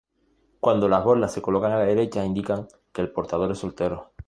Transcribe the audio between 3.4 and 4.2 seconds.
es soltero.